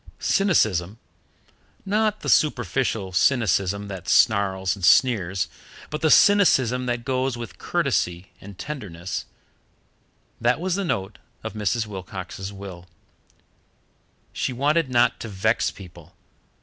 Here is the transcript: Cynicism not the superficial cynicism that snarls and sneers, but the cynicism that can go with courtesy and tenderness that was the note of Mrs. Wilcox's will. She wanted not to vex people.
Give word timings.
Cynicism 0.17 0.97
not 1.85 2.21
the 2.21 2.27
superficial 2.27 3.11
cynicism 3.11 3.87
that 3.89 4.09
snarls 4.09 4.75
and 4.75 4.83
sneers, 4.83 5.47
but 5.91 6.01
the 6.01 6.09
cynicism 6.09 6.87
that 6.87 6.95
can 6.95 7.03
go 7.03 7.29
with 7.37 7.59
courtesy 7.59 8.31
and 8.41 8.57
tenderness 8.57 9.25
that 10.41 10.59
was 10.59 10.73
the 10.73 10.83
note 10.83 11.19
of 11.43 11.53
Mrs. 11.53 11.85
Wilcox's 11.85 12.51
will. 12.51 12.87
She 14.33 14.51
wanted 14.51 14.89
not 14.89 15.19
to 15.19 15.27
vex 15.29 15.69
people. 15.69 16.15